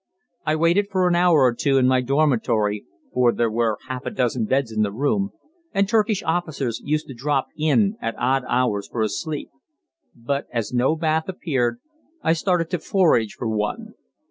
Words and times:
I 0.47 0.55
waited 0.55 0.89
for 0.89 1.07
an 1.07 1.13
hour 1.13 1.41
or 1.43 1.53
two 1.53 1.77
in 1.77 1.87
my 1.87 2.01
dormitory, 2.01 2.85
for 3.13 3.31
there 3.31 3.51
were 3.51 3.77
half 3.87 4.03
a 4.03 4.09
dozen 4.09 4.45
beds 4.45 4.71
in 4.71 4.81
the 4.81 4.91
room, 4.91 5.29
and 5.75 5.87
Turkish 5.87 6.23
officers 6.23 6.81
used 6.83 7.05
to 7.09 7.13
drop 7.13 7.49
in 7.55 7.97
at 8.01 8.17
odd 8.17 8.43
hours 8.49 8.87
for 8.87 9.03
a 9.03 9.09
sleep; 9.09 9.51
but 10.15 10.47
as 10.51 10.73
no 10.73 10.95
bath 10.95 11.29
appeared, 11.29 11.77
I 12.23 12.33
started 12.33 12.71
to 12.71 12.79
forage 12.79 13.33
for 13.35 13.47
one. 13.47 13.93